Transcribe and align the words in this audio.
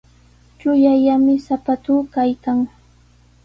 Chullallami 0.59 1.35
sapatuu 1.47 1.99
kaykan. 2.13 2.57